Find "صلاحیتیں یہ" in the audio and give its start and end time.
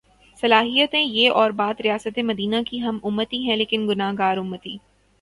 0.39-1.29